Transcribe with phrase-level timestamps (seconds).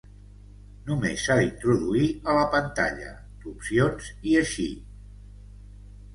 [0.85, 3.13] Només s'ha d'introduir a la pantalla
[3.45, 4.69] d'opcions i eixir.